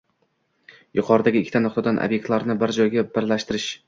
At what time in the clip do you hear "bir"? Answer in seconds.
2.65-2.73